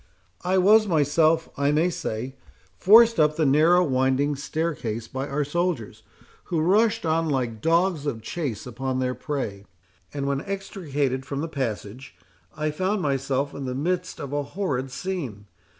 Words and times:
I 0.43 0.57
was 0.57 0.87
myself, 0.87 1.47
I 1.57 1.71
may 1.71 1.91
say, 1.91 2.35
forced 2.75 3.19
up 3.19 3.35
the 3.35 3.45
narrow 3.45 3.83
winding 3.83 4.35
staircase 4.35 5.07
by 5.07 5.27
our 5.27 5.43
soldiers, 5.45 6.01
who 6.45 6.59
rushed 6.59 7.05
on 7.05 7.29
like 7.29 7.61
dogs 7.61 8.07
of 8.07 8.23
chase 8.23 8.65
upon 8.65 8.97
their 8.97 9.13
prey; 9.13 9.63
and 10.11 10.25
when 10.25 10.41
extricated 10.41 11.23
from 11.23 11.41
the 11.41 11.47
passage, 11.47 12.15
I 12.57 12.71
found 12.71 13.03
myself 13.03 13.53
in 13.53 13.65
the 13.65 13.75
midst 13.75 14.19
of 14.19 14.33
a 14.33 14.41
horrid 14.41 14.89
scene. 14.89 15.45